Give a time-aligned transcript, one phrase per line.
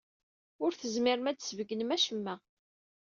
[0.63, 2.35] Ur tezmirem ad sbeggnem acemma.